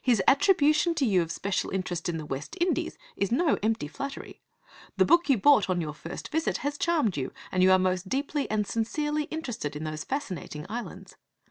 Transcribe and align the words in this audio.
His 0.00 0.22
attribution 0.26 0.94
to 0.94 1.04
you 1.04 1.20
of 1.20 1.30
special 1.30 1.68
interest 1.68 2.08
in 2.08 2.16
the 2.16 2.24
West 2.24 2.56
Indies 2.58 2.96
is 3.16 3.30
no 3.30 3.58
empty 3.62 3.86
flattery. 3.86 4.40
The 4.96 5.04
book 5.04 5.28
you 5.28 5.36
bought 5.36 5.68
on 5.68 5.78
your 5.82 5.92
first 5.92 6.28
visit 6.30 6.56
has 6.64 6.78
charmed 6.78 7.18
you, 7.18 7.32
and 7.52 7.62
you 7.62 7.70
are 7.72 7.78
most 7.78 8.08
deeply 8.08 8.50
and 8.50 8.66
sincerely 8.66 9.24
interested 9.24 9.76
in 9.76 9.84
those 9.84 10.04
fascinating 10.04 10.64
islands. 10.70 11.16